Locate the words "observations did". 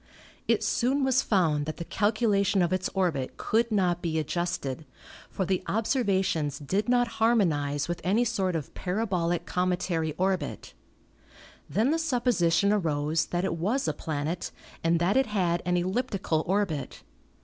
5.67-6.89